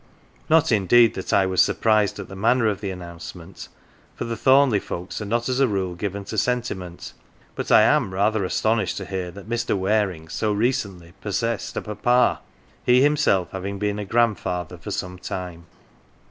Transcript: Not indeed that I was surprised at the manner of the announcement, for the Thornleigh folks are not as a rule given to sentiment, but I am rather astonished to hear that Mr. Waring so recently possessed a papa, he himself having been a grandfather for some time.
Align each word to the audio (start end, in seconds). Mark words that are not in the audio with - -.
Not 0.49 0.71
indeed 0.71 1.13
that 1.13 1.31
I 1.31 1.45
was 1.45 1.61
surprised 1.61 2.17
at 2.17 2.27
the 2.27 2.35
manner 2.35 2.65
of 2.67 2.81
the 2.81 2.89
announcement, 2.89 3.67
for 4.15 4.25
the 4.25 4.35
Thornleigh 4.35 4.79
folks 4.79 5.21
are 5.21 5.25
not 5.25 5.47
as 5.47 5.59
a 5.59 5.67
rule 5.67 5.93
given 5.93 6.25
to 6.25 6.39
sentiment, 6.39 7.13
but 7.53 7.71
I 7.71 7.83
am 7.83 8.11
rather 8.11 8.43
astonished 8.43 8.97
to 8.97 9.05
hear 9.05 9.29
that 9.29 9.47
Mr. 9.47 9.77
Waring 9.77 10.27
so 10.27 10.53
recently 10.53 11.13
possessed 11.21 11.77
a 11.77 11.83
papa, 11.83 12.39
he 12.83 13.03
himself 13.03 13.51
having 13.51 13.77
been 13.77 13.99
a 13.99 14.03
grandfather 14.05 14.79
for 14.79 14.89
some 14.89 15.19
time. 15.19 15.67